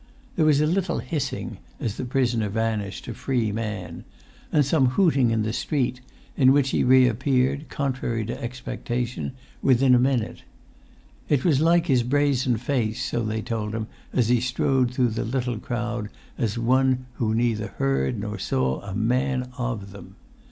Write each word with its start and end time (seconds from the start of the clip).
There 0.35 0.47
was 0.47 0.59
a 0.61 0.65
little 0.65 0.97
hissing 0.97 1.59
as 1.79 1.95
the 1.97 2.05
prisoner 2.05 2.49
vanished, 2.49 3.07
a 3.07 3.13
free 3.13 3.51
man; 3.51 4.03
and 4.51 4.65
some 4.65 4.87
hooting 4.87 5.29
in 5.29 5.43
the 5.43 5.53
street, 5.53 6.01
in 6.35 6.51
which 6.51 6.71
he 6.71 6.83
reappeared, 6.83 7.69
contrary 7.69 8.25
to 8.25 8.43
expectation, 8.43 9.33
within 9.61 9.93
a 9.93 9.99
minute. 9.99 10.41
It 11.29 11.45
was 11.45 11.61
like 11.61 11.85
his 11.85 12.01
brazen 12.01 12.57
face, 12.57 12.99
so 13.05 13.21
they 13.21 13.43
told 13.43 13.75
him 13.75 13.85
as 14.11 14.29
he 14.29 14.39
strode 14.41 14.91
through 14.91 15.09
the 15.09 15.23
little 15.23 15.59
crowd 15.59 16.09
as 16.35 16.57
one 16.57 17.05
who 17.17 17.35
neither 17.35 17.67
heard 17.67 18.19
nor 18.19 18.39
saw 18.39 18.81
a 18.81 18.95
man 18.95 19.51
of 19.59 19.91
them. 19.91 20.15